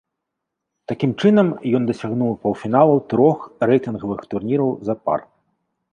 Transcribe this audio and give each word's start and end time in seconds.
Такім 0.91 1.11
чынам, 1.21 1.51
ён 1.79 1.85
дасягнуў 1.91 2.31
паўфіналаў 2.47 2.97
трох 3.15 3.37
рэйтынгавых 3.73 4.19
турніраў 4.33 4.71
запар. 4.89 5.19